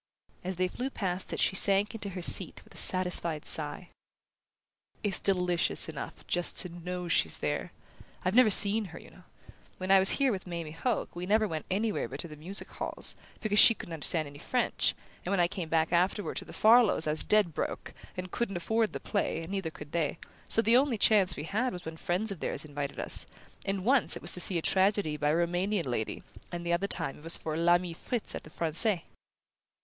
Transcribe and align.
As 0.43 0.55
they 0.55 0.67
flew 0.67 0.89
past 0.89 1.31
it 1.31 1.39
she 1.39 1.55
sank 1.55 1.93
into 1.93 2.09
her 2.09 2.23
seat 2.23 2.61
with 2.63 2.73
a 2.73 2.77
satisfied 2.79 3.45
sigh. 3.45 3.89
"It's 5.03 5.19
delicious 5.19 5.87
enough 5.87 6.25
just 6.25 6.57
to 6.57 6.69
KNOW 6.69 7.07
she's 7.07 7.37
there! 7.37 7.71
I've 8.25 8.33
never 8.33 8.49
seen 8.49 8.85
her, 8.85 8.99
you 8.99 9.11
know. 9.11 9.23
When 9.77 9.91
I 9.91 9.99
was 9.99 10.09
here 10.17 10.31
with 10.31 10.47
Mamie 10.47 10.71
Hoke 10.71 11.15
we 11.15 11.27
never 11.27 11.47
went 11.47 11.67
anywhere 11.69 12.07
but 12.07 12.19
to 12.21 12.27
the 12.27 12.35
music 12.35 12.67
halls, 12.69 13.13
because 13.41 13.59
she 13.59 13.75
couldn't 13.75 13.93
understand 13.93 14.27
any 14.27 14.39
French; 14.39 14.95
and 15.23 15.29
when 15.31 15.39
I 15.39 15.47
came 15.47 15.69
back 15.69 15.93
afterward 15.93 16.35
to 16.37 16.45
the 16.45 16.51
Farlows' 16.51 17.05
I 17.05 17.11
was 17.11 17.23
dead 17.23 17.53
broke, 17.53 17.93
and 18.17 18.31
couldn't 18.31 18.57
afford 18.57 18.93
the 18.93 18.99
play, 18.99 19.43
and 19.43 19.51
neither 19.51 19.69
could 19.69 19.91
they; 19.91 20.17
so 20.47 20.63
the 20.63 20.77
only 20.77 20.97
chance 20.97 21.35
we 21.37 21.43
had 21.43 21.73
was 21.73 21.85
when 21.85 21.95
friends 21.95 22.31
of 22.31 22.39
theirs 22.39 22.65
invited 22.65 22.99
us 22.99 23.27
and 23.67 23.85
once 23.85 24.15
it 24.15 24.21
was 24.23 24.33
to 24.33 24.39
see 24.39 24.57
a 24.57 24.63
tragedy 24.63 25.15
by 25.15 25.29
a 25.29 25.35
Roumanian 25.35 25.85
lady, 25.85 26.23
and 26.51 26.65
the 26.65 26.73
other 26.73 26.87
time 26.87 27.19
it 27.19 27.23
was 27.23 27.37
for 27.37 27.55
'L'Ami 27.55 27.93
Fritz' 27.93 28.33
at 28.33 28.41
the 28.41 28.49
Francais." 28.49 29.03